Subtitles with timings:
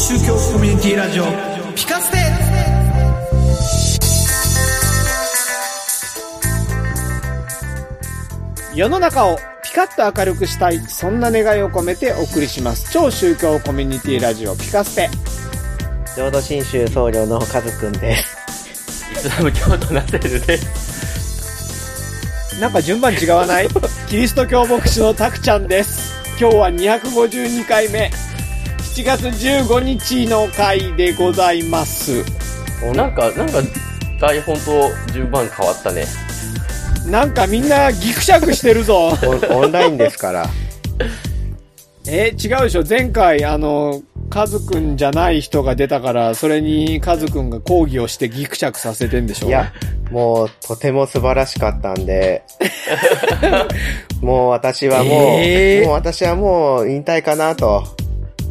[0.00, 1.24] 宗教コミュニティラジオ
[1.76, 2.16] ピカステ
[8.74, 12.90] 世の中をピカッと明るくしたい、そんな願いを込めてお送りします。
[12.90, 15.10] 超宗教コミュニティラジオピカステ。
[16.16, 19.04] 浄土真宗僧侶のカズくんです。
[19.12, 22.58] イスラム教徒ナセルです。
[22.58, 23.68] なんか順番違わない？
[24.08, 26.14] キリスト教牧師のタクちゃんです。
[26.40, 28.10] 今日は252回目。
[28.90, 32.24] 7月15日の回でございます。
[32.92, 33.62] なんか、なんか、
[34.20, 36.04] 台本と順番変わったね。
[37.06, 39.12] なんかみんなギクシャクしてるぞ。
[39.50, 40.50] オンラインですから。
[42.08, 49.72] え違うでしょ前回、あの、カズくんじゃない人が出たから、それにカズくんが抗議をしてギクシャクさせてんでしょいや、
[50.10, 52.42] もうとても素晴らしかったんで、
[54.20, 57.84] もう私はもう、えーもう私はもう引退かなと。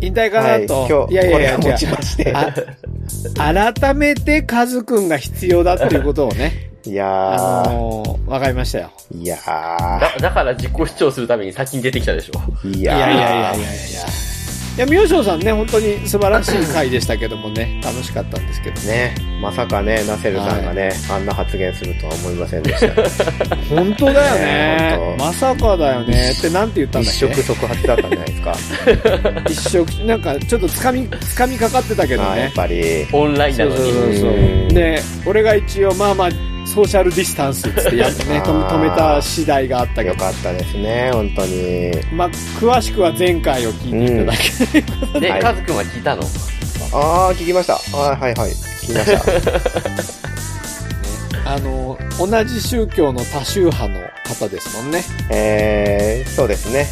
[0.01, 0.81] 引退かなと。
[0.81, 2.33] はい、今日、いやいやいや、これを持ちまして。
[2.33, 8.91] あ改めてカズくんが必要だっていうことをね、 いやあー、のーわかりましたよ。
[9.13, 12.39] いやだ、だから自己主張するために先に出てきたでしょ。
[12.65, 13.59] ー、いいやー、やいやいやいやいや
[14.79, 14.85] いや。
[14.85, 18.79] いや、明星さんね、本当に素晴らしい回でしたけどもね、楽しかったんですけど。
[18.81, 23.55] ね、まさかね、ナセルさんがね、あんな発言するとは思いませんでした。
[23.75, 24.39] 本当だよね
[24.97, 26.31] ねまさかだよね。
[26.37, 27.35] ってなんて言ったんだ一っけ？
[27.35, 28.55] 触即発だったんじゃないですか。
[29.49, 32.51] 一色、なんかちょっとつかみ、つかみかかってたけどあーやっね。
[32.55, 34.17] ぱり、オンラインなのそうそうに。
[34.17, 36.29] そう俺が一応、まあまあ、
[36.73, 40.09] ソーシャルディスタンスってやってね、 止め止めた次第があったけど。
[40.09, 41.91] よかったですね、本当に。
[42.13, 44.37] まあ、詳しくは前回を聞いていただ
[45.13, 46.21] け、で、はいカズくんは聞いたの？
[46.91, 47.73] あー、聞きました。
[47.97, 48.51] はいはいはい。
[48.51, 49.11] 聞きまし
[51.45, 51.49] た。
[51.51, 55.03] あの、同じ宗教の多宗派の方ですもんね。
[55.31, 56.87] えー、そうですね。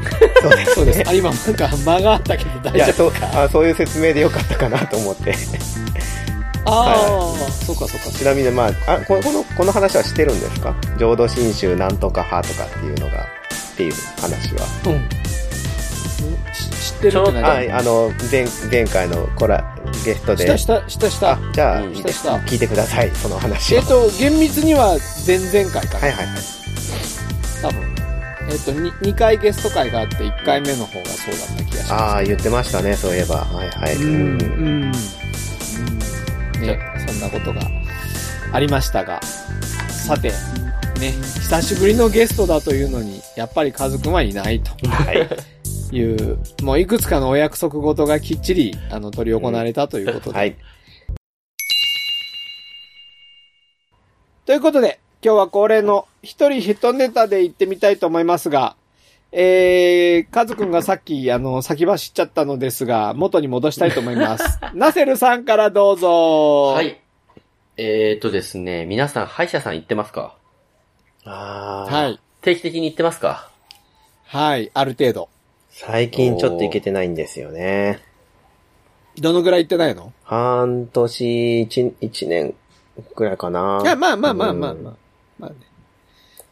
[0.42, 1.02] そうですそうです。
[1.06, 5.34] あ、今なんか間があったけど大いや、丈夫そう、あそういう説明でよかったかなと思って。
[6.66, 8.18] ああ、そうかそうか。
[8.18, 10.74] ちなみに、まあ、あこの、この、この話はしてるんですか？
[10.98, 13.22] 浄土真宗なんとか派とかっていうのが、
[13.72, 14.66] っていう話は。
[14.86, 15.08] うん。
[16.52, 19.64] し知ってるってあ、何あの、前、前回のコラ、
[20.04, 20.44] ゲストで。
[20.44, 23.78] したした、したしたあ。、じゃあ、うんしたした聞いてください、その話を。
[23.78, 26.00] えっと、厳密には前々回かな。
[26.00, 26.36] はいはいはい。
[27.62, 27.94] 多分。
[28.50, 31.92] えっと、2, 2回ゲスト会があって、1回目の方がそうだった気がします。
[31.94, 33.36] ああ、言ってましたね、そういえば。
[33.36, 33.94] はいはい。
[33.96, 34.16] うん、う
[34.88, 34.92] ん。
[36.60, 36.66] うん。
[36.66, 37.60] ね、そんなことが
[38.52, 39.20] ありましたが。
[39.22, 40.32] さて、
[40.98, 45.28] ね、久しぶりのゲストだというのに、やっぱりカズくんはいないとはい。
[45.96, 50.38] いう、もういくつかのお約束事がきっちり、あの、取り行われたということで。
[50.38, 50.56] はい。
[54.46, 58.74] ということで、今日は恒例の一人一ネタで行ってみたいと思いますが、
[59.32, 64.58] えー、カズくんがさっき、あの、先走っちゃったのですが、元に戻したいと思います。
[64.74, 66.72] ナセルさんからどうぞ。
[66.74, 66.82] は。
[66.82, 67.00] い。
[67.76, 70.34] えーとですね、皆さん歯医者さん行ってますか？
[71.24, 71.94] ああ。
[71.94, 72.20] はい。
[72.42, 73.50] 定期的に行ってますか？
[74.26, 75.28] はい、ある程度。
[75.70, 78.00] 最近ちょっと行けてないんですよね。
[79.16, 80.12] どのぐらい行ってないの？
[80.24, 82.54] 半年、一、一年
[83.14, 83.80] くらいかな。
[83.82, 84.94] いや、まあまあまあまあうんまあ。
[85.38, 85.56] まあね。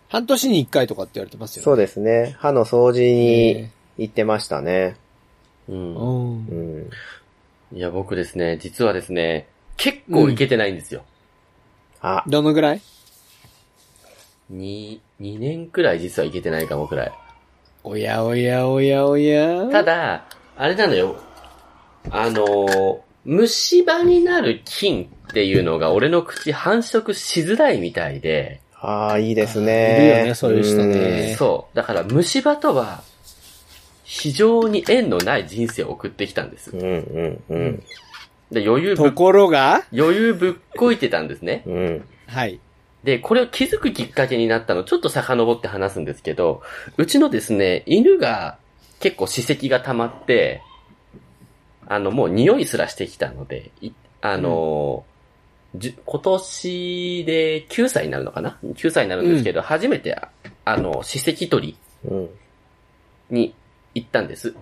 [0.08, 1.64] 半年に一回とかって言われてますよね。
[1.64, 2.34] そうですね。
[2.38, 4.96] 歯の掃除に行ってましたね。
[5.68, 5.94] うん。
[5.94, 6.54] うんう。
[7.74, 7.76] ん。
[7.76, 11.04] いや、僕ですね、実はですね、結構行けてないんですよ。
[12.00, 12.80] あ、どのぐらい？
[14.50, 17.12] に、2年くらい実は行けてないかもくらい。
[17.84, 19.66] おやおやおやおや。
[19.70, 20.24] ただ、
[20.56, 21.16] あれなのよ。
[22.10, 29.96] あのー虫歯になる菌っていうのが俺の口繁殖しづらいみたいで、ああ、いいですいね。
[29.98, 31.76] るよねそういう人ねそう。
[31.76, 33.02] だから虫歯とは、
[34.04, 36.76] 非常に縁のない人生を送ってきたんですう。
[36.76, 36.80] ん。
[36.80, 37.82] うん、うん、うん。
[38.50, 39.82] で、余裕ぶとっ、ころが？
[39.92, 41.62] 余裕ぶっこいてたんですね。
[41.66, 42.04] うん。
[42.26, 42.60] はい。
[43.04, 46.62] で、これを気づくきっかけになったの、ちょっと遡って話すんですけど、
[46.96, 48.58] うちのですね、犬が
[49.00, 50.62] 結構歯石が溜まって、
[51.86, 53.90] あの、もう匂いすらしてきたので、い
[54.20, 55.17] あのー
[55.74, 60.18] 今年で9歳になるのかな ?9 歳になるんですけど、初めて、
[60.64, 62.28] あの、歯石取うん。
[63.30, 63.54] りに
[63.94, 64.54] 行ったんです。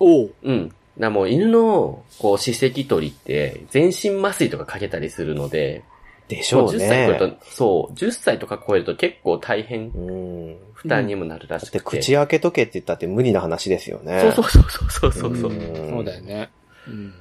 [0.00, 0.34] おう。
[0.42, 0.72] うん。
[0.96, 5.84] な、もう犬の、こう、歯石取りって、全身麻酔とかかけたりするので、
[6.28, 7.18] でしょう10歳超えるね。
[7.18, 10.56] と、そう、10歳とか超えると結構大変、うん。
[10.74, 11.98] 負担にもなるらしで、くて。
[12.00, 14.32] 口開けとけって言ったって無理な話ですよね。
[14.34, 15.52] そうそうそうそうそうそう。
[15.52, 16.50] んそうだよね。
[16.88, 17.14] うん。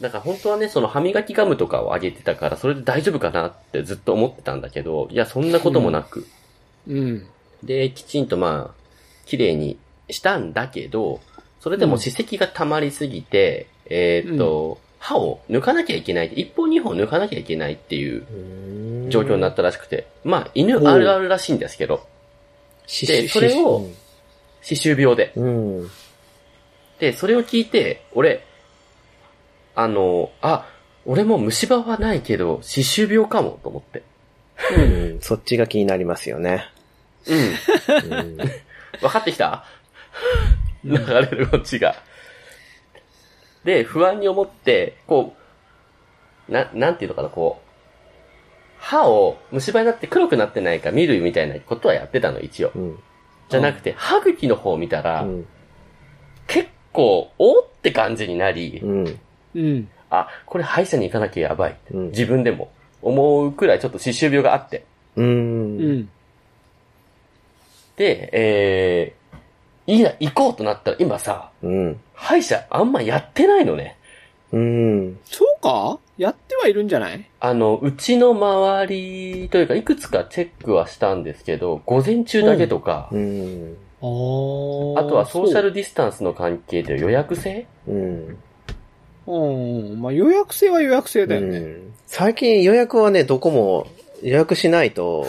[0.00, 6.26] だから本当はね、その歯磨きガムとかをあげてたから、それで大丈夫かなってずっと思ってたんだけど、いや、そんなこともなく。
[6.88, 7.26] うん。
[7.62, 8.80] で、きちんとまあ、
[9.26, 11.20] 綺麗にしたんだけど、
[11.60, 16.32] それでも歯石が溜まりすぎて、えーっと、歯を抜かなきゃいけない。
[16.34, 20.06] 一本二本抜かなきゃいけないっていう状況になったらしくて。
[20.24, 22.06] まあ、犬あるあるらしいんですけど、
[22.86, 23.88] しでそれを
[24.62, 25.32] 歯周病で。
[25.36, 25.90] うん。
[26.98, 28.44] で、それを聞いて、俺、
[29.74, 30.66] あの、あ、
[31.06, 34.02] 俺も虫歯はないけど、歯周病かもと思って。
[34.76, 35.20] うん。
[35.20, 36.64] そっちが気になりますよね。
[37.26, 38.18] うん。
[38.18, 38.36] うん。
[38.36, 39.64] 分かってきた？
[40.84, 41.94] 流れるこっちが。
[43.64, 45.34] で、不安に思って、こ
[46.48, 47.70] う、な、なんていうのかな、こう、
[48.78, 52.78] 歯を虫歯になって黒くなってないか見るみたいなことはやってたの、一応う。
[52.78, 52.98] ん。
[53.48, 55.46] じゃなくて、歯茎の方を見たら、うん。
[56.46, 59.20] 結構、おーって感じになり、うん。
[59.54, 59.88] うん。
[60.10, 62.70] あ、これ歯医者に行かなきゃやばいうん自分でも
[63.02, 64.84] 思うくらいちょっと歯周病があって。
[65.16, 65.22] う。
[65.22, 66.08] うんん。
[67.96, 72.00] で、えー、いや、行こうとなったら、今さ、うん。
[72.14, 73.96] 歯医者あんまやってないのね。
[74.52, 75.18] うん。
[75.24, 75.98] そうか？
[76.18, 77.24] やってはいるんじゃない？
[77.38, 83.76] あの、うちの周りというか、いくつかチェックはしたんですけど、午前中だけとか、うん。
[84.02, 87.66] あーあとはソーシャルディスタンスの関係で予約制？
[87.86, 88.38] うん。
[89.30, 90.00] うん。
[90.00, 91.58] まあ予約制は予約制だよね。
[91.58, 93.86] うん最近予約はね、どこも
[94.20, 95.28] 予約しないと、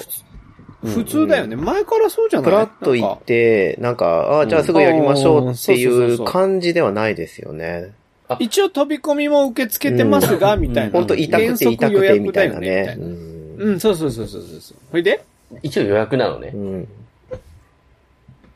[0.83, 1.55] 普通だよね。
[1.55, 2.49] 前からそうじゃない？
[2.49, 7.93] プラッと行って、なんか、あじゃあすぐやりましょうっていそう感じではないですよね。
[8.39, 10.91] 一応飛び込みも受け付けてますが、みたいな。
[10.91, 12.83] ほんと痛くて痛くてみたいなね。
[12.83, 14.77] 原則予約だよみたいなうん、そうそうそうそうそう。
[14.91, 15.23] ほいで？
[15.61, 16.57] 一応予約なのねう。
[16.57, 16.87] ん。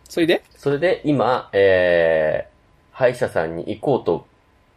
[0.09, 0.42] それで？
[0.57, 4.25] それで今、えー、歯医者さんに行こうと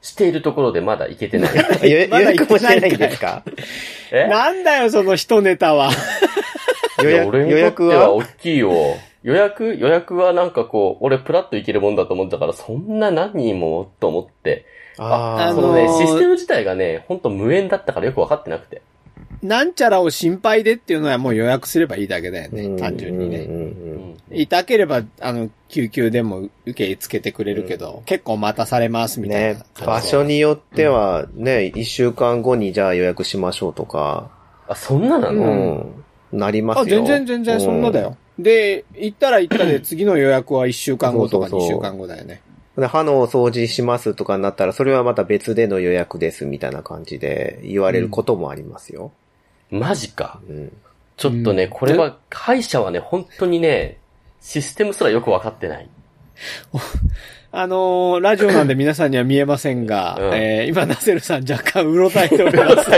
[0.03, 1.91] しているところでまだ 行けてない。
[1.91, 3.43] 予予まだ行ってない約もしてないんですか？
[4.13, 4.27] え？
[4.29, 5.91] なんだよ、その一ネタは。
[7.03, 8.13] 予いや俺約、予にとっては約は？
[8.13, 8.73] 大きいよ。
[9.25, 14.65] 予約予約はなんかこう、俺プラッと行けるもんだと思ったから、そんな何人もと思って。
[15.01, 18.83] あそのね、あのーシステム自体がね、ほんと無縁だったからよくわかってなくて。
[19.43, 22.77] なんちゃらを心配でっていうのはもう予約すればいいだけだよね。
[22.79, 23.39] 単純にね。
[23.41, 29.85] うんうんうんうん痛ければ、あの、救急でも受け付けてくれるけど、結構待たされますみたいねな、感じ。
[29.87, 34.31] 場所によってはね、一週間後にじゃあ予約しましょうとか、
[34.69, 36.87] あ、そんななうの、ん、なりますあ、よ。
[36.89, 38.17] 全然全然そんなだよ。
[38.39, 42.43] で、行ったら行ったで次の予約は1週間後とか2そうそうそう週間後だよね。
[42.77, 42.83] うん。
[42.83, 49.13] で歯の掃除しますとかになったら、それはまた別での予約ですみたいな感じで言われることもありますよ。
[49.71, 50.41] マジか。
[50.49, 50.73] うん。
[51.17, 53.99] ちょっとね、うんこれは、歯医者はね、本当にね、
[54.41, 55.89] システムすらよくわかってない。
[57.51, 62.91] あのーラジオなんで皆さんには見えませんが、 うんえー今、ナセルさん若干うろたえております。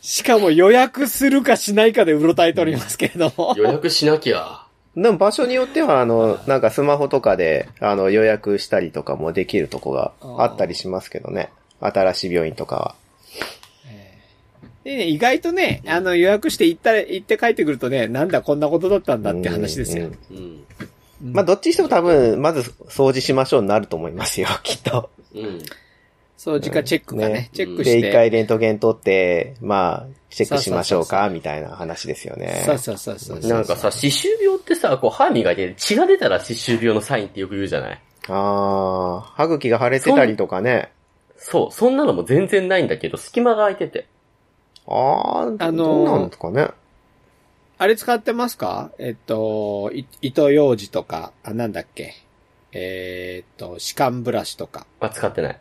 [0.00, 3.54] しかも予約するかしないかでうろたえておりますけれども。
[3.58, 4.66] 予約しなきゃ。
[4.96, 11.50] でも場所によっては、あの、なんかスマホとかで、あの、予約したりとかもできるとこがあったりしますけどね。
[11.80, 12.94] 新しい病院とかは。
[14.84, 20.10] でね、意外とね、あの予約して行ったら、行って帰ってくるとね、なんだこんなことだったんだって話ですよ。
[20.30, 20.38] うん
[21.22, 21.32] うん。
[21.34, 25.10] まあ、どっちにしても多分、まず掃除しましょうになると思いますよ、 きっと。
[25.34, 25.62] うん。
[26.38, 27.98] 掃除かチェックかね、ねで、チェックして。
[27.98, 32.62] 一回レントゲン取って、まあ、チェックしましょうか、みたいな話ですよね。
[32.64, 33.50] そうそうそうそうそう。
[33.50, 38.00] なんかさ、歯周病ってさ、こう歯磨いて血が出たら歯周病のサインってよく言うじゃない？
[38.28, 40.90] ああ、歯茎が腫れてたりとかね。
[41.36, 44.06] そう、そんなのも全然ないんだけど、隙間が空いてて。
[44.90, 46.68] ああ、あのーどうなんですかね。
[47.78, 48.90] あれ使ってますか？
[48.98, 52.12] えっと、い糸用紙とか、あ、なんだっけ？
[52.72, 54.86] えーっと、歯間ブラシとか。
[55.00, 55.60] あ、使ってない。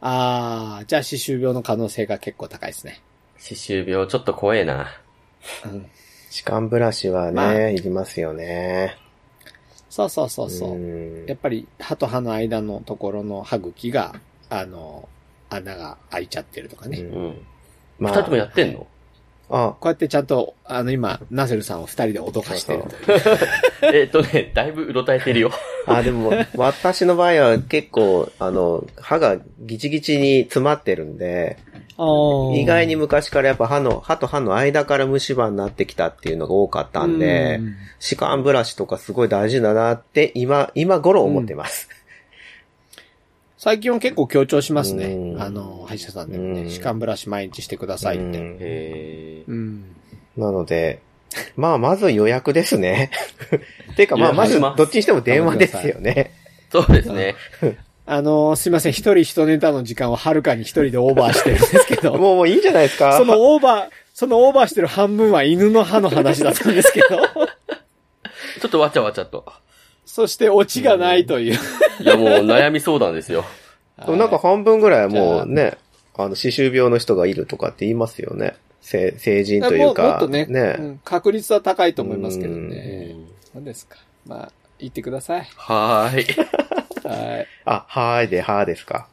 [0.00, 3.00] あー、じゃあ歯周病の可能性が結構高いですね。
[3.38, 4.88] 歯周病ちょっと怖えな。
[5.64, 5.86] うん。
[6.30, 8.96] 歯間ブラシはね、まあいりますよね。
[9.90, 10.76] そうそうそうそう。
[10.76, 14.14] んやっぱり歯と歯の間のところの歯茎が、
[14.48, 15.08] あの、
[15.50, 16.98] 穴が開いちゃってるとかね。
[16.98, 17.46] ううん
[18.02, 18.04] ん。
[18.04, 18.86] ま二人ともやってんの？
[19.54, 22.84] あ、こうやってちゃんと、あの今、ナセルさんを二人で脅かしてる
[23.92, 25.50] えっとね、だいぶうろたえてるよ。
[25.86, 31.58] あ、でも、私の場合は結構、あの、歯がギチギチに詰まってるんで、
[32.54, 41.90] 意外に昔からやっぱ歯の、歯と歯の間から虫歯になってきたっていうのが多かったんでうん、歯間ブラシとかすごい大事だなって、今、今頃思ってます。
[43.62, 45.14] 最近は結構強調しますね。
[45.14, 48.24] うんあの、歯医者さんでもね、うん歯間ブラシ毎日してくださいって。
[48.24, 49.84] うんへうん。
[50.36, 51.00] なので、
[51.54, 53.12] まあ、まず予約ですね。
[53.94, 56.32] ていうか、まあ、まず、どっちにしても電話ですよね。
[56.72, 57.36] そうですね。
[58.04, 63.16] あの、すいません、一人一ネタの時間をはるかに一人でオーバーしてるんですけど、 もう、もういいんじゃないですか。
[63.16, 69.44] そのオーバー、そのオーバーしてる半分は犬の歯の話だったんですけど、ちょっとわちゃわちゃと。
[70.04, 71.58] そしてオチがないという。
[72.00, 73.44] いやもう悩み相談ですよ。
[73.98, 75.78] でもなんか半分ぐらいはもうね、
[76.16, 78.56] あの、歯周病の人がいるとかって言いますよね。
[78.80, 80.02] 成成人というか。
[80.02, 83.14] ももっとねうん確率は高いと思いますけどね。
[83.52, 83.96] そうですか。
[84.26, 85.48] まあ、言ってください。
[85.56, 86.24] はーい。
[87.08, 87.46] はい。
[87.64, 89.08] あ、はーいで、はーですか。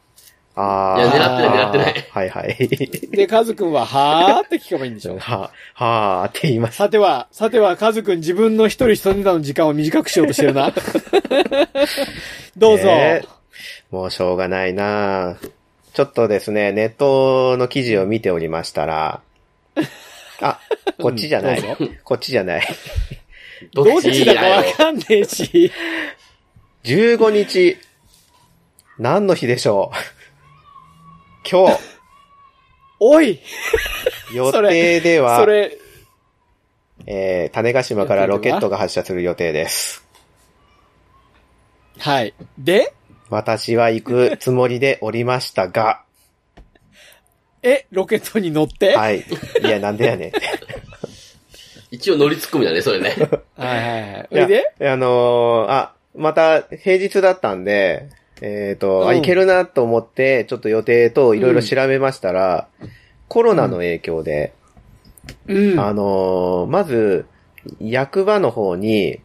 [0.56, 1.00] あー。
[1.00, 2.06] いや、狙ってない狙ってない。
[2.10, 2.68] はいはい。
[3.16, 5.16] で、カズくんは、はーって聞けばいいんでしょ？
[5.20, 6.76] は、はーって言います。
[6.76, 10.72] さては、さては、カズくん自分の一人一ネタの時間を短くしようとしてるな。
[12.56, 12.84] どうぞ。
[12.86, 13.22] ね
[13.90, 15.36] もうしょうがないな
[15.92, 19.20] ちょっとですね、ネットの記事を見ておりましたら、
[20.40, 20.58] あ、
[21.00, 21.58] こっちじゃない。
[21.58, 22.62] うんこっちじゃない。
[23.74, 25.70] どどっちだかわかんねえし。
[26.84, 27.76] 15日、
[28.98, 30.19] 何の日でしょう？
[31.50, 31.80] 今日、
[33.00, 33.40] おい
[34.32, 35.78] 予定ではそ、れ、
[37.06, 40.04] えー、種子島からロケットが発射する予定です。
[41.98, 42.34] はい。
[42.56, 42.94] で、
[43.30, 46.04] 私は行くつもりでおりましたが、
[47.64, 48.94] え、ロケットに乗って？
[48.94, 49.24] はいは
[49.64, 49.66] い。
[49.66, 50.32] いや、なんでやねん。
[51.90, 53.16] 一応乗りツッコミだね、それね。
[53.56, 54.28] はいはい。
[54.30, 54.72] いやで？
[54.82, 58.08] あのーあ、また平日だったんで、
[58.40, 62.68] えっ、と、あ、うんいけるなと思って、ちょっと予定といろいろ調べましたら、
[63.28, 64.54] コロナの影響で、
[65.46, 65.80] うん。
[65.80, 67.26] あのーまず、
[67.78, 69.20] 役場の方に、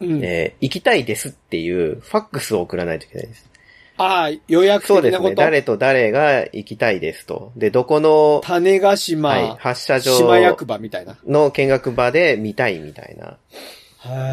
[0.00, 3.48] うんえー行きたいですっていうファックスを送らないといけないです。
[3.96, 5.34] ああ、予約そうですね。
[5.34, 7.50] 誰と誰が行きたいですと。
[7.56, 11.16] で、どこの、種子島、はい、発射場島役場みたいな。
[11.26, 13.38] の見学場で見たいみたいな。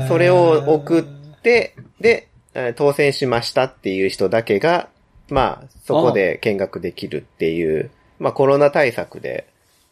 [0.07, 1.03] それを送っ
[1.41, 2.34] て、で、えー
[2.75, 4.89] 当選しましたっていう人だけが、
[5.29, 9.47] まあ、そこで見学できるっていう、まあコロナ対策で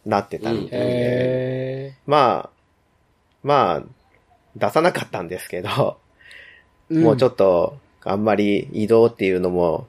[0.06, 2.50] なってたみたいで、へまあ、
[3.44, 3.84] まあ、
[4.56, 9.88] 出さなかったんですけど、ーもうちょっっと、あんまり移動っていうのも、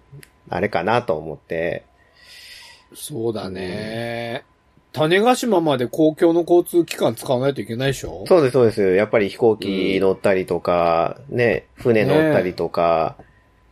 [0.49, 1.85] あれかなと思って、
[2.91, 2.97] と。
[2.97, 4.45] そうだね。
[4.95, 8.25] 種子島まで公共の交通機関使わないといけないでしょ？
[8.29, 8.95] そうです、そうです。
[8.95, 13.17] やっぱり飛行機乗ったりとか、ね、船乗ったりとか、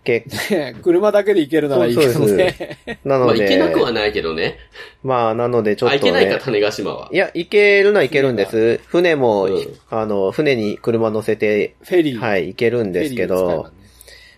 [0.05, 2.77] けね車だけで行けるならいいけどそうそうね。
[3.05, 4.59] まあ、なので、行けなくはないけどね。
[5.05, 6.11] まあ、なのでちょっあ、と、ね。
[6.11, 7.09] 行けないか、種子島は。
[7.13, 8.81] いや、行けるのは行けるんです。
[8.87, 12.19] 船も、うんあの、船に車乗せて、フェリー。
[12.19, 13.71] はい、行けるんですけどね、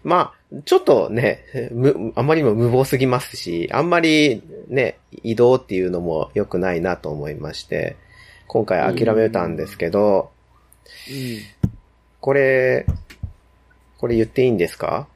[0.03, 0.35] まあ、
[0.65, 7.97] ちょっとね、む、あまりにも無謀すぎますし、あんまりね、移動っていうのも良くないなと思いまして、
[8.47, 10.31] 今回諦めたんですけど、
[11.11, 11.39] うん。
[12.21, 12.87] これ、
[13.99, 15.09] これ言っていいんですか？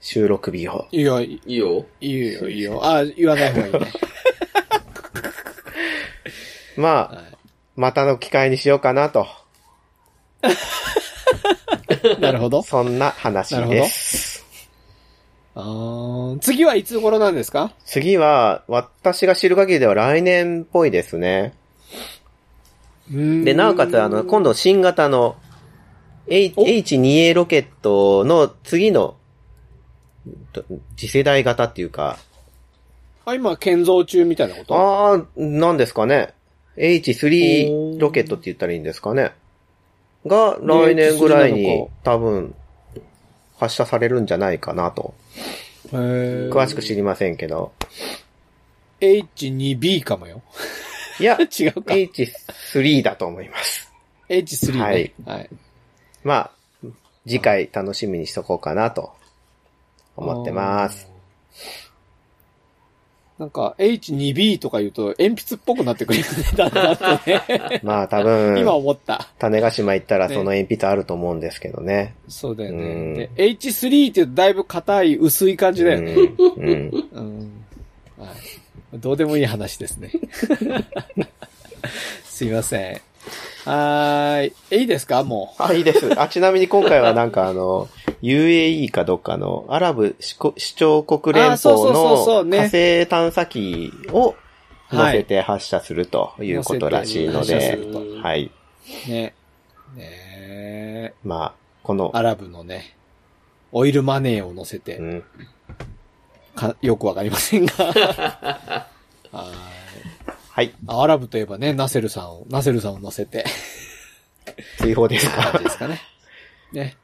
[0.00, 0.86] 収録日を。
[0.92, 1.84] いいよ、いいいよ。
[2.00, 2.80] いよ、いいよ。
[2.84, 3.80] あ、言わない方がいいね。
[6.76, 7.22] まあ、は
[7.74, 9.26] またの機会にしようかなと。
[10.44, 12.62] い なるほど。
[12.62, 14.35] そんな話です。
[15.58, 17.72] あー次はいつ頃なんですか？
[17.86, 21.54] 次は、私が知る限りでは来年っぽいですね。
[23.10, 25.36] で、でなおかつ、あの、今度新型の
[26.28, 29.16] H- お？H2A ロケットの次の
[30.52, 30.64] と
[30.96, 32.18] 次世代型っていうか、
[33.24, 34.74] あ、今、建造中みたいなこと？
[34.76, 36.34] ああ、なんですかね。
[36.76, 39.32] お H3 ーロケットって言ったらいいんですかね。
[40.26, 42.54] が、来年ぐらい H3 なに多分、
[43.58, 45.14] 発射されるんじゃないかなと。
[45.90, 47.72] 詳詳しく知りませんけど。
[49.00, 50.42] H2B かもよ。
[51.20, 51.94] いや、 違うか。
[51.94, 53.92] H3 だと思います。
[54.28, 54.80] H3 ね。
[54.80, 55.12] はい。
[55.24, 55.50] はい。
[56.24, 56.50] まあ、
[57.26, 59.12] 次回楽しみにしとこうかなと
[60.16, 61.08] 思ってます。
[63.38, 66.30] なんか、H2B とか言うと、鉛筆っぽくなってくる よね。
[66.56, 67.80] だんだんとね。
[67.82, 69.28] まあ多分、今思った。
[69.38, 72.14] 種子島行ったらねその鉛筆あると思うんですけどね。
[72.28, 73.28] そうだようんね。
[73.36, 76.14] で H3 って言うとだいぶ硬い、薄い感じだよね。
[76.14, 76.34] うん。
[76.56, 77.08] うん。
[77.12, 77.64] うん。
[78.18, 78.26] は
[78.94, 78.98] い。
[78.98, 80.10] どうでもいい話ですね。
[82.24, 83.00] すいません。
[83.66, 84.80] はーい。
[84.80, 85.24] いいですか？
[85.24, 86.08] もあ、いいです。
[86.20, 87.88] あ、ちなみに今回はなんかあの、
[88.22, 94.36] UAE かどっかのアラブ首長国連邦の火星探査機を
[94.92, 97.80] 乗せて発射するということらしいので、
[98.22, 98.52] はい。
[99.06, 99.10] う。
[99.10, 99.34] ね。
[99.96, 102.96] ねまあ、この、アラブのね、
[103.72, 105.24] オイルマネーを乗せてう、ん、
[106.54, 107.74] かよくわかりませんが。
[107.82, 109.85] はーい。
[110.56, 113.44] はい、あアラブといえばね、ナセルさんを、ナセルさんを乗せて、
[114.80, 115.52] 追放ですか？
[115.52, 115.64] 感じ。
[115.64, 116.00] ですかね。
[116.72, 116.96] ね。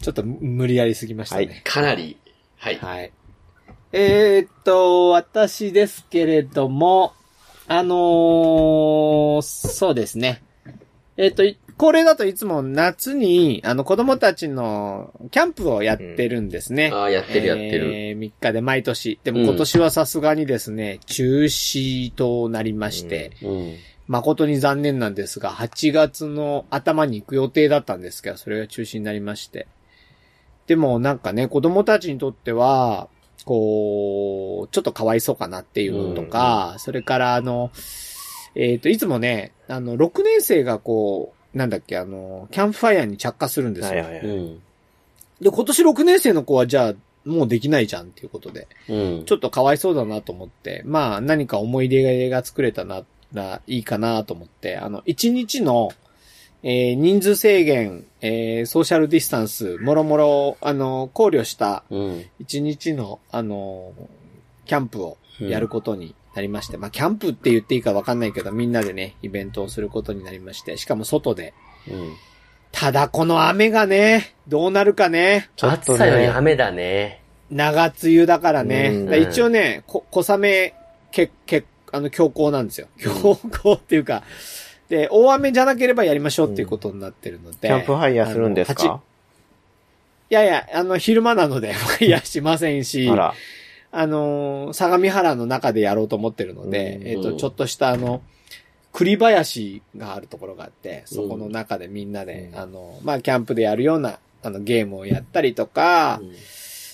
[0.00, 1.60] ちょっと無無理やりすぎましたね。
[1.62, 2.16] かなり。
[2.56, 2.78] はい。
[2.78, 3.12] はい。
[3.92, 7.12] えー、っと、私ですけれども、
[7.68, 10.42] あのーそうですね。
[11.16, 16.92] えっ、と、い恒例だといつも夏に、あの、子供たちのキャンプをやってるんですね。
[16.94, 17.92] ああ、やってるやってる。
[17.92, 19.18] えー、3日で毎年。
[19.24, 23.74] でも今年はさすがにですね、中止となりまして、うん。
[24.06, 29.66] 誠に残念なんですが、8月の頭に行く予定だったんですけど、それが中止になりまして。
[30.68, 33.08] でもなんかね、子供たちにとっては、
[33.44, 37.72] こう、ちょっとかわいそうかなっていうのとか、それからあの、
[38.54, 43.90] えっ、と、いつもね、あの、6年生がこう、なんだっけ、あの、キャンプファイヤーに着火するんですよ。
[43.90, 44.26] はいはいはい。
[44.26, 44.62] うん。
[45.40, 46.94] で、今年6年生の子はじゃあ、
[47.24, 48.66] もうできないじゃんっていうことで。
[48.88, 49.24] うん。
[49.26, 55.90] ちょっとかわいそうだなと思って、まあ何か思い出が作れたならいいかなと思って、あの、1日の、
[56.64, 62.24] えー人数制限、えーソーシャルディスタンス、もろもろ、あの、考慮したうん。
[62.40, 63.92] 1日の、あの、
[64.66, 71.52] キャンプをやることになりまして、まあ、キャンプって言っていいかわかんないけど、みんなでね、イベントをすることになりまして、しかも外で。
[71.88, 72.14] うん。
[72.70, 75.50] ただこの雨がね、どうなるかね。
[75.56, 77.22] ちょっと暑さよりね、雨だね。
[77.50, 78.90] 長梅雨だからね。
[78.92, 80.74] うんだから一応ね、こ小雨、
[81.10, 82.86] け、け、あの、強行なんですよ。
[82.98, 84.22] 強行っていうか、
[84.88, 87.68] で、大雨じゃなければやりましょうっていうことになってるので。
[87.68, 89.02] キャンプファイヤーするんですか？
[90.30, 93.34] いやいや、あの、昼間なので、ファイヤーしませんし、あら。
[93.92, 97.06] あのー相模原の中でやろうと思ってるので、うん。
[97.08, 98.22] えっ、と、ちょっとしたあの、
[98.92, 102.58] 栗林があるところがあって、そこの中でみんなで、うん。
[102.58, 106.32] あの、まあ、キャンプでやるような、あの、ゲームをやったりとか、うん。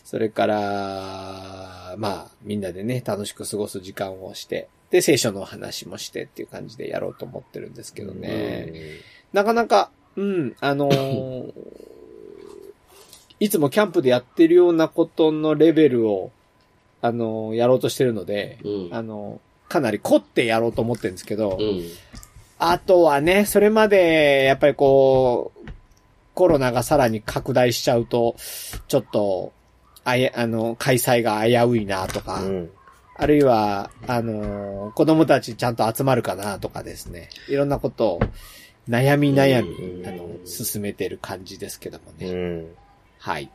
[0.05, 8.73] それから、まあ、みんなでね、楽しく過ごす時間をして、で、聖書の話もしてっていう感じでやろうと思ってるんですけどね。
[9.33, 11.53] なかなか、うん、あのー
[13.41, 16.33] いつもキャンプでやってるようなことのレベルを、
[17.01, 18.89] あのーやろうとしてるので、うん。
[18.93, 21.85] あのーかなり凝ってやろうと思ってるんですけど、うん。
[22.59, 25.69] あとはね、それまで、やっぱりこう、
[26.35, 28.35] コロナがさらに拡大しちゃうと、
[28.89, 29.53] ちょっと、
[30.05, 32.71] あや、あの、開催が危ういなとか、うん。
[33.15, 37.29] あるいは、あのー子供たちちゃんと集まるかなとかですね。
[37.49, 38.21] いろんなことを
[38.89, 42.31] 悩み悩み、うんあの、進めてる感じですけどもうね。
[42.33, 42.67] ん。
[43.19, 43.51] はい。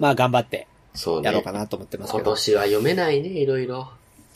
[0.00, 1.26] まあ頑張ってそうね。
[1.26, 2.30] やろうかなと思ってますけ今ど。
[2.32, 3.88] 年は読めないね、いろいろ。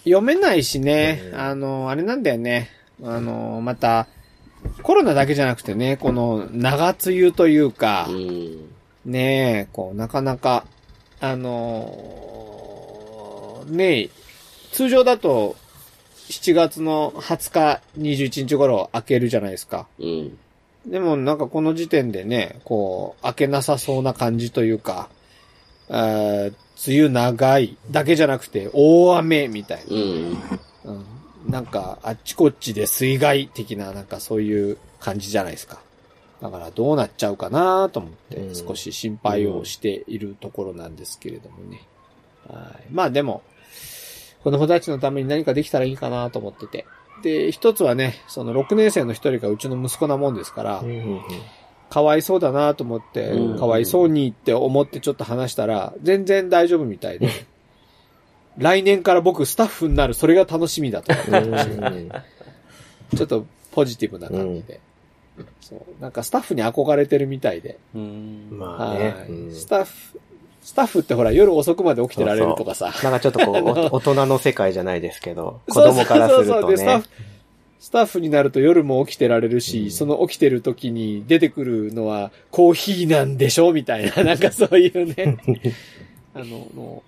[0.04, 2.70] 読めないしね、うんあの、あれなんだよね。
[3.02, 4.06] あの、また、
[4.82, 8.68] コロナだけじゃなくてね、この長梅雨というかう、ん。
[9.04, 10.64] ねえ、こう、なかなか、
[11.20, 14.10] あのーねえ、
[14.72, 15.56] 通常だと、
[16.28, 19.86] 7月の20日、21日頃開けるじゃないですか。
[19.98, 20.38] うん。
[20.86, 25.08] でもなんかこの時点でね、こう、開けなさそうな感じというか、
[25.88, 26.52] 梅
[26.88, 30.32] 雨長いだけじゃなくて大雨みたいうん。
[30.32, 30.38] な。
[30.84, 31.04] うん、
[31.48, 35.80] なんかあっちこっちで水害的ななんかそういう感じじゃないですか。
[36.40, 41.80] だからどうなっちゃうかなと思ってうん少し心配をしているところなんですけれどもね。
[42.48, 43.42] はいまあでも、
[44.44, 46.84] 子供たちのために何かできたらいいかなと思ってて。
[47.22, 51.20] で、一つはね、その6年生の一人がうちの息子なもんですから、うん
[51.88, 57.30] かわいそうだなと思ってうん、かわいそうにって思ってちょっと話したら、全然大丈夫みたいで、
[58.58, 61.12] 来年から僕スタッフになる、それが楽しみだと。
[61.12, 62.10] うん
[63.14, 64.80] ちょっとポジティブな感じで。
[65.60, 66.02] そう。
[66.02, 67.78] なんかスタッフに憧れてるみたいで。
[67.94, 68.48] うん。
[68.50, 69.14] まあね
[69.52, 70.20] スタッフ、
[70.62, 72.92] スタッフってほら夜遅くまで起きてられるとかさ。
[73.04, 77.08] なんかちょっとこう、お 大人の世界じゃないですけど、子供からするとそうそうそうでスタッねフ。
[77.78, 83.72] スタッフになると夜も起きてられるし、うんその起きてる時に出てくるのはコーヒーなんでしょ？
[83.72, 85.36] みたいな、 なんかそういうね。
[86.34, 87.02] あの、も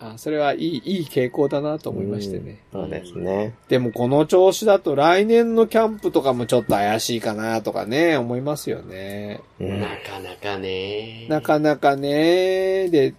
[0.00, 2.58] う、あ、それはいい、いい傾向だなと思いましてね。
[2.74, 3.54] うんそうですね。
[3.68, 9.40] でもこの調子だと来年のキャンプとかもちょっと怪しいかなとかね、思いますよね。
[9.60, 11.26] うんなかなかね。
[11.28, 13.14] なかなかね、で、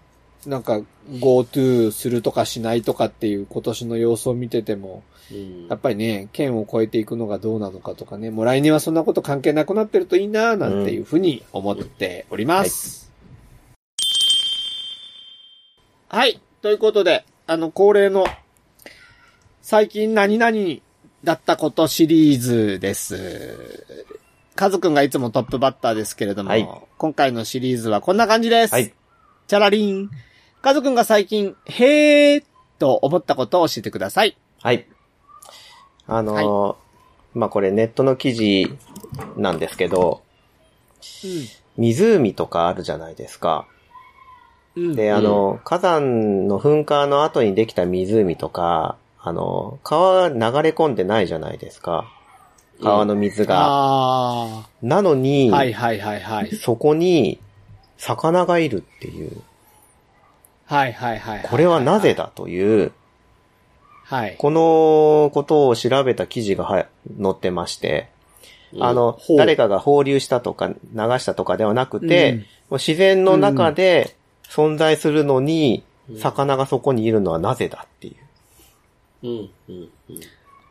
[0.49, 13.11] なんか GoTo するとかしないとかっていう今年の様子を見てても、うんやっぱりね、県を越えていくのがどうなのかとかね、もう来年はそんなこと関係なくなってるといいななんていうふうに思っております。
[16.09, 16.39] はい。
[16.61, 18.25] ということで、あの、恒例の、
[19.61, 20.57] 最近何々
[21.23, 23.57] だったことシリーズです。
[24.55, 28.73] カズくんがいつもトップバッターですけれども、はい今回のシリーズはこんな感じです。
[28.73, 28.93] はい。
[29.47, 30.09] チャラリン。
[30.63, 32.43] カズくんが最近、へー
[32.79, 34.37] と思ったことを教えてください。
[34.61, 34.87] はい。
[36.07, 38.73] あのーまあ、これネットの記事
[39.35, 40.21] なんですけど、
[41.75, 43.67] 湖とかあるじゃないですか。
[44.77, 44.95] うん。
[44.95, 52.09] で、あの、火山の噴火の後にできた湖とか、あの、川が流れ込んでないじゃないですか。
[52.81, 53.65] 川の水が。
[53.67, 55.57] あなのに、あ。
[55.57, 56.55] はいはいはいはい。
[56.55, 57.41] そこに
[57.97, 59.41] 魚がいるっていう。
[60.65, 61.47] はいはいはいはい。
[61.49, 62.91] これはなぜだという、
[64.03, 64.35] はい。
[64.37, 66.87] このことを調べた記事がは
[67.21, 68.09] 載ってまして、
[68.79, 70.75] あの誰かが放流したとか流
[71.19, 74.15] したとかではなくて、うんもう自然の中で
[74.49, 75.83] 存在するのに、
[76.17, 78.15] 魚がそこにいるのはなぜだってい
[79.21, 79.27] う。
[79.27, 80.19] うん、うん、うん。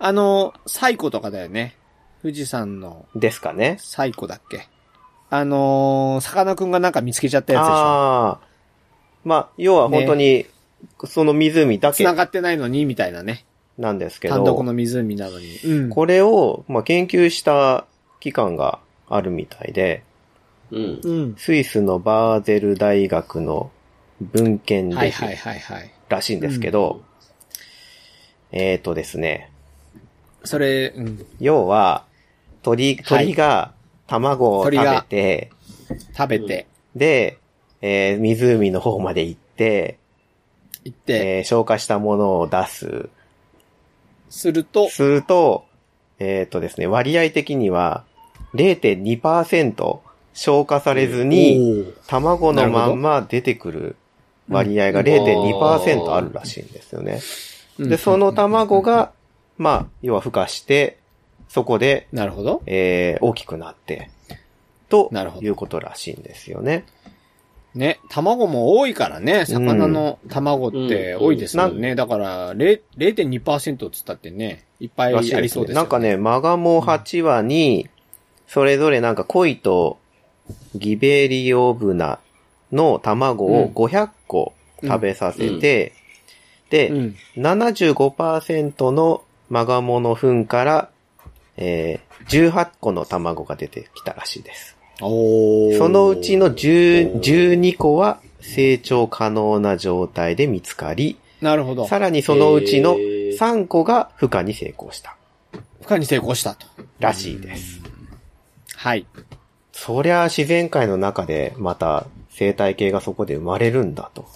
[0.01, 1.77] あの、サイコとかだよね。
[2.23, 3.77] 富士山のですかね。
[3.81, 4.69] サイコだっけ
[5.31, 8.39] あのー、さかなクンがなんか見つけちゃったやつでしょああ。
[9.25, 10.47] まあ、要は本当に、
[11.05, 13.45] その湖だけ繋がってないのに、みたいなね。
[13.79, 15.59] なんですけど、単独の湖なのに。
[15.59, 15.91] うん。
[15.91, 17.87] これを、まあ、研究した
[18.21, 20.03] 機関があるみたいで、
[20.71, 21.01] うん。
[21.03, 21.35] うん。
[21.37, 23.71] スイスのバーゼル大学の
[24.21, 25.93] 文献ではいはいはいはい。
[26.09, 27.03] らしいんですけど、
[28.51, 29.51] えっ、とですね、
[30.45, 31.27] それ、うん。
[31.41, 32.05] 要は、
[32.63, 33.73] 鳥、はい鳥が
[34.07, 35.51] 卵を食べ鳥がて、
[36.17, 37.39] 食べて、で、
[37.83, 39.99] えー湖の方まで行って、
[40.85, 43.09] 行って、えー消化したものを出す。
[44.31, 45.67] すると、すると、
[46.19, 48.05] えっ、とですね、割合的には
[48.55, 49.99] 0.2%
[50.35, 53.97] 消化されずに、卵のまんま出てくる
[54.49, 57.21] 割合がうん0.2%あるらしいんですよね。
[57.79, 59.13] うんで、その卵が、
[59.57, 60.99] まあ、要は孵化して、
[61.49, 62.63] そこで、なるほど。
[62.67, 64.11] えー大きくなって、
[64.89, 66.85] ということらしいんですよね。
[67.75, 71.95] ね、卵も多いからね、魚の卵って多いですもんね。
[71.95, 75.75] だから、0 0.2%っつったってね、いっぱいありそうですよね。
[75.75, 77.89] なんかね、マガモ8羽に、
[78.47, 79.99] それぞれなんか鯉と
[80.75, 82.19] ギベリオブナ
[82.71, 85.95] の卵をうん500個食べさせて、
[86.69, 87.17] で、うん。
[87.37, 90.91] 75%のマガモの糞から、
[91.57, 94.72] えー18個の卵が出てきたらしいです。
[94.99, 101.87] そのうちの10 12個は成長可能な状態で見つかり、なるほど。
[101.89, 105.17] さらにそのうちのへー3個が孵化に成功した。
[105.83, 106.67] 孵化に成功したと。
[107.01, 107.81] らしいです。
[108.77, 109.07] はい。
[109.73, 114.23] そりゃ自然界の中でまた生態系がそこで生まれるんだと。
[114.23, 114.27] う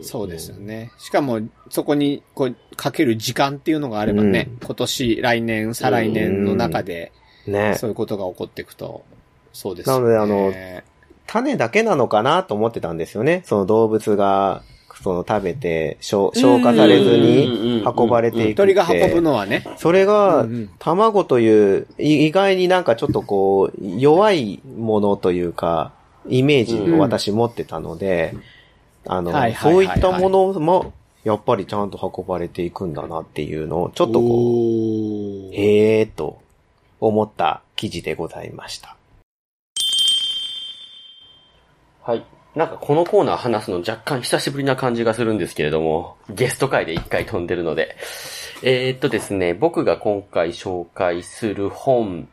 [0.00, 0.90] んそうですよね。
[0.98, 7.12] しかも、そこに、こう、かける時間っていうのがあればね、今年、来年、再来年の中で、
[7.46, 7.74] ね。
[7.78, 9.04] そういうことが起こっていくと、
[9.56, 10.12] そうですよね。
[10.14, 10.82] なのであの
[11.26, 13.42] 種だけなのかなと思ってたんですよね。
[13.46, 14.62] その動物が、
[15.02, 18.54] その食べて消消化されずに運ばれていくって。
[18.54, 19.64] 鳥が運ぶのはね。
[19.76, 20.46] それが
[20.78, 25.92] 卵という、い意外になんかちょっとこう、弱いものというか、
[26.28, 28.34] イメージを私持ってたので、
[29.06, 30.92] あのそうはいったものも、
[31.24, 34.28] やっぱりちゃんと運ばれていくんだなっていうのを、ちょっとこ
[35.50, 36.40] う、へーと
[37.00, 38.96] 思った記事でございました。
[42.06, 42.24] はい。
[42.54, 47.96] なんかこのコーナー話すの若干久しぶりな感じがするんですけれども、ゲスト会で一回飛んでるので。
[48.62, 52.28] えー、っとですね、僕が今回紹介する本、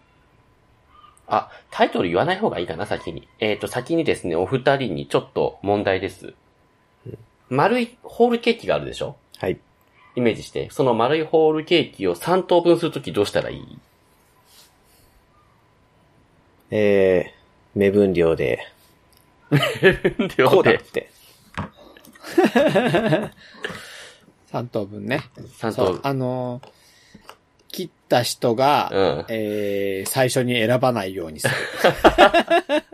[1.25, 3.27] あ、タイトル言わない方がいいかな、先に。
[3.39, 6.36] えー、っと、先にですね、お二人にちょっと問題です。
[7.49, 9.15] 丸いホールケーキがあるでしょ？
[9.39, 9.59] はい。
[10.15, 10.69] イメージして。
[10.69, 13.79] その丸いホールケーキを3等分するときどうしたらいい？
[16.69, 18.59] えー、目分量で、
[20.45, 21.09] ここうだって。
[24.51, 25.23] 3 等分ね。
[25.59, 26.01] 3そう等分。
[26.03, 26.69] あのー
[27.73, 31.53] 切った人が、うんえー、最初に選ばないようにする。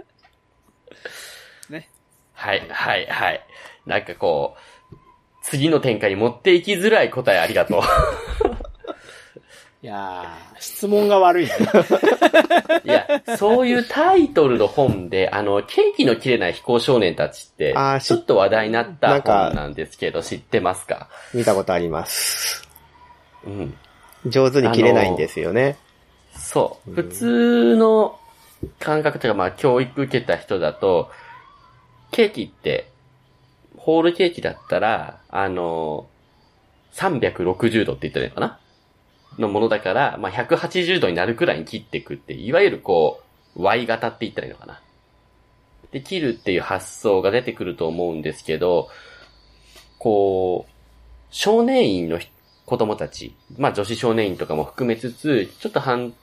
[2.40, 3.46] はい、はい、はい。
[3.86, 4.96] なんかこう、
[5.44, 7.82] 次の展開に持っていきづらい答えありがとう。
[9.82, 11.52] いやー、質問が悪いね。
[12.84, 21.08] いや、そういうタイトルの本で、あの、ケーキの切れない飛行少年たちってちょっと話題になったなんか本なんですけど、知ってますか？
[21.34, 22.68] 見たことあります。
[23.46, 23.78] うん。
[24.26, 25.78] 上手に切れないんですよね。
[26.36, 26.92] そう。
[26.92, 28.20] 普通の
[28.80, 31.10] 感覚というか、まあ、教育受けた人だと、
[32.12, 32.90] ケーキって、
[33.78, 36.08] ホールケーキだったら、あの、
[36.96, 38.60] 360度って言ったらいいのかな？
[39.38, 43.22] のものだから、まあ、180度になるくらいに切っていくって、いわゆるこ
[43.56, 44.82] う、Y 型って言ったらいいのかな
[45.92, 48.90] で、切るっていう発想が出てくると思うんですけど、
[49.98, 50.72] こう、
[51.32, 52.20] 少年院の
[52.66, 56.14] 子供たち、まあ女子少年院とかも含めつつ、ちょっと犯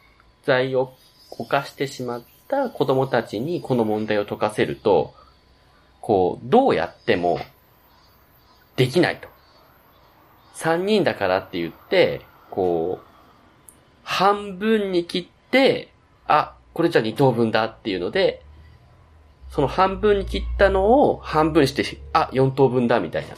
[0.44, 0.94] 罪を
[1.30, 5.14] 犯してしまった子供たちにこの問題を解かせると、
[6.00, 7.40] こう、どうやっても、
[8.76, 9.28] できないと。
[10.54, 13.06] 三人だからって言って、こう、
[14.02, 15.92] 半分に切って、
[16.26, 18.42] あ、これじゃ2等分だっていうので、
[19.50, 23.34] その半分に切ったのを半分して、あ、4等分だみたいな。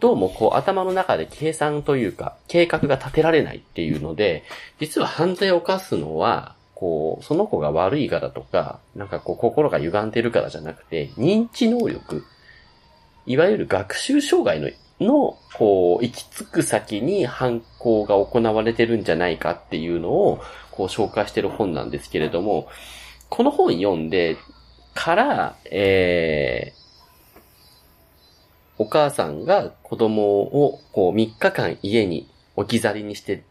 [0.00, 4.44] どうもこう頭の中で計算というか、計画が立てられないっていうので、
[4.78, 12.24] 実は犯罪を犯すのは、こう、その子が悪いからとか、なんかこう心が歪んでるからじゃなくて、認知能力、
[13.26, 22.68] いわゆる学習障害の、の、こう、行き着く先に犯行が行われてるんじゃないかっていうのを、こう紹介してる本なんですけれども、
[23.28, 24.36] この本読んで
[24.94, 26.78] から、えー、
[28.78, 33.42] お母さんが子供をこう3日間家に置き去りにして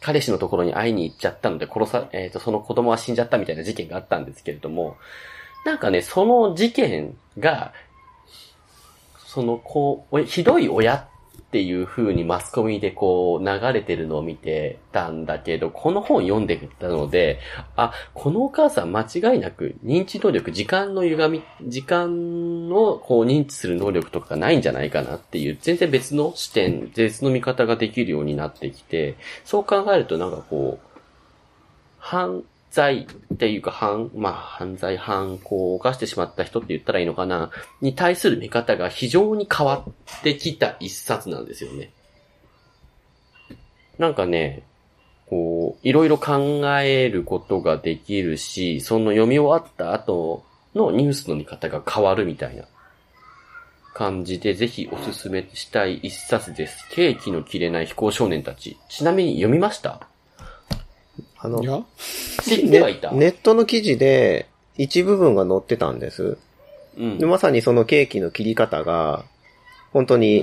[0.00, 4.96] 彼氏のところに会いに行っちゃったので殺さ、えっ、ー、と、その子供は死んじゃったみたいな事件があったんですけれども、
[5.66, 7.74] なんかね、その事件が、
[9.32, 11.04] その子、ひどい親っ
[11.52, 17.38] ていう風にマスコミでこう流れてるのを見てたんだけど、この本読んでたので、
[17.76, 29.14] あ、このお母さん間違いなく認知能力、時間の歪み、時間をこう認知する能力とかないんじゃないかなっていう、全然別の視点、別の見方ができるようになってきて、
[29.44, 30.98] そう考えるとなんかこう、
[31.98, 41.90] 反罪っていうか、犯、まあ、犯罪、犯行を犯してしまった人って言ったらいいのかな、に対する見方が非常に変わってきた一冊なんですよね。
[43.98, 44.62] なんかね、
[45.26, 52.64] こう、いろいろ考えることができるし、その読み終わった後のニュースの見方が変わるみたいな
[53.94, 56.88] 感じで、ぜひおすすめしたい一冊です。
[56.90, 58.76] ケーキの切れない飛行少年たち。
[58.88, 60.06] ちなみに読みました？
[61.42, 61.86] あの、
[62.42, 63.18] 知ってはいたネ。
[63.18, 66.36] ネットの記事で一部分が載ってたんです。
[66.98, 69.24] うん、でまさにそのケーキの切り方が、
[69.92, 70.42] 本当に、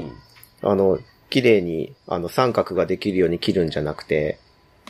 [0.61, 4.39] うん、あの、綺麗に、あの、三角ができるように切るんじゃなくて、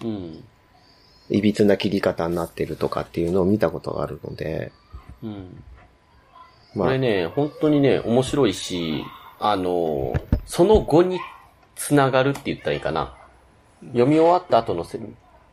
[0.04, 0.44] うん。
[1.30, 4.72] いびつな切り方になってるとかっていうのを見たことがあるので、
[5.22, 5.64] うん。
[6.74, 9.04] まあ、これね、本当にね、面白いし、
[9.40, 10.14] あの、
[10.46, 11.20] その後に
[11.76, 13.16] 繋がるって言ったらいいかな。
[13.82, 14.84] 読み終わった後の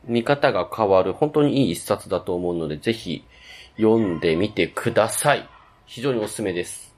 [0.07, 3.25] 見方が変わる、本当にいい一冊だと思うので、ぜひ
[3.77, 5.49] 読んでみてください。
[5.87, 6.95] 非常におすすめです。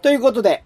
[0.00, 0.64] ということで、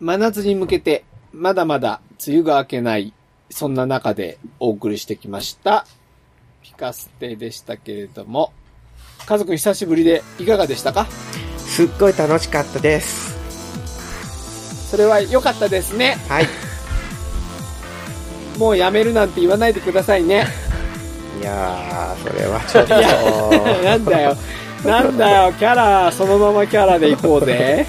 [0.00, 3.12] 真夏に向けて、まだまだ梅雨が明けない、
[3.50, 5.86] そんな中でお送りしてきました。
[6.62, 8.52] ピカステでしたけれども、
[9.26, 11.06] 家族久しぶりでいかがでしたか？
[11.58, 13.34] すっごい楽しかったです。
[14.90, 16.16] それは良かったですね。
[16.28, 16.46] はい。
[18.58, 20.46] もうやめるなんて言わないでくださいね。
[21.40, 23.84] いやー、それはちょっと。
[23.84, 24.36] なんだよ。
[24.84, 27.86] なんだよ、キャラ、そのままキャラでいこうぜ。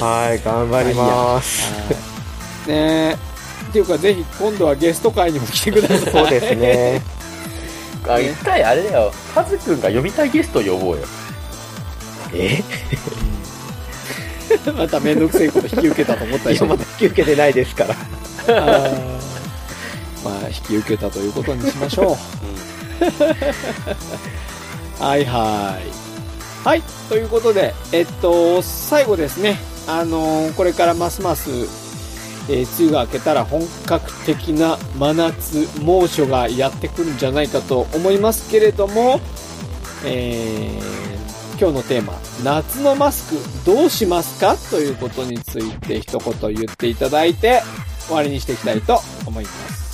[0.00, 1.72] はい、頑張ります。
[2.68, 3.14] ね
[3.68, 5.98] っていうか、ぜひ今度はゲスト会にも来てください。
[5.98, 7.02] そうですね。
[8.08, 9.12] あ、一回あれだよ。
[9.34, 11.02] カズくんが呼びたいゲスト呼ぼうよ。
[12.32, 12.62] え？
[14.74, 16.66] まためんどくせえこと引き受けたと思ったでしょ。
[16.66, 17.94] まだ引き受けてないですから。
[20.48, 22.16] まあ、引き受けたということにしましょう。
[25.02, 25.78] はいは
[26.64, 26.66] い。
[26.66, 26.82] はい。
[27.08, 29.58] ということで、えっと、最後ですね。
[29.86, 31.50] あのー、これからますます、
[32.50, 39.20] えー、梅雨が明けたら本格的な真夏、猛暑がやってくるんじゃないかと思いますけれども、
[40.04, 44.56] えー、今日のテーマ、夏のマスクどうしますか？
[44.70, 47.62] ということについて一言言っていただいて、
[48.06, 49.87] 終わりにしていきたいと思います。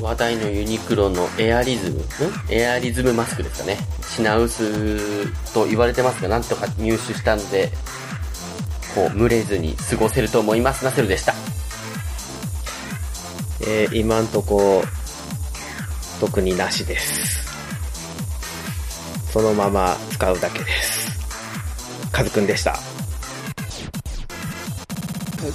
[0.00, 2.04] 話題のユニクロのエアリズム、ん？
[2.50, 3.78] エアリズムマスクですかね。
[4.08, 7.70] 品薄と言われてますが、なんとか入手したんで、
[8.94, 10.84] こう、蒸れずに過ごせると思います。
[10.84, 11.34] ナセルでした。
[13.66, 14.82] えー、今んとこ、
[16.20, 17.44] 特になしです。
[19.32, 21.10] そのまま使うだけです。
[22.12, 22.93] カズくんでした。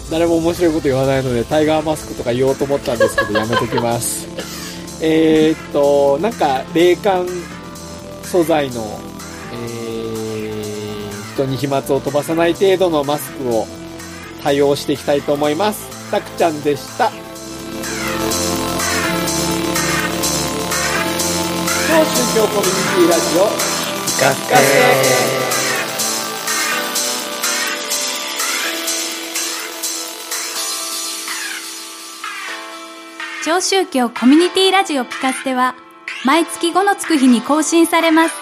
[0.10, 4.28] 誰も面白いこと言わないので、タイガーマスクとか言おうと思ったんですけど、やめときます。
[5.02, 7.28] えっと、なんか、冷感
[8.24, 9.00] 素材の、
[9.54, 13.68] えー、人に飛沫を飛ばさない程度のマスクを
[14.44, 16.12] 対応していきたいと思います。
[16.12, 17.12] たくちゃんでした。
[21.90, 23.44] 今日宗教コミュニティラジオ、
[24.22, 25.69] ガッカ
[33.50, 35.74] セ超宗教コミュニティラジオピカステは
[36.24, 38.36] 毎月5のつく日に更新されます。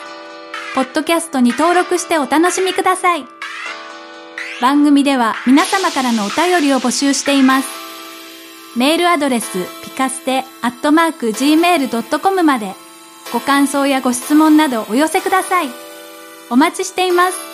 [0.76, 3.24] ポッドキャストに登録してお楽しみください。
[4.60, 7.70] 番組では皆様からのお便りを募集しています。
[8.78, 12.74] メールアドレス、ピカステ、アットマーク、gmail.com まで、
[13.32, 15.70] ご感想やご質問などお寄せください。
[16.50, 17.47] お待ちしています。